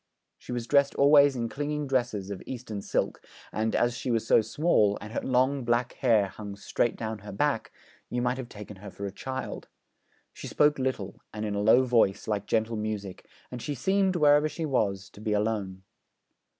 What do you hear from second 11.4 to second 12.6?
in a low voice, like